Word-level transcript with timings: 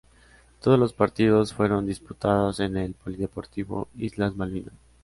Todos 0.61 0.79
los 0.79 0.93
partidos 0.93 1.53
fueron 1.53 1.85
disputados 1.85 2.59
en 2.59 2.75
el 2.75 2.95
Polideportivo 2.95 3.87
Islas 3.95 4.35
Malvinas. 4.35 4.73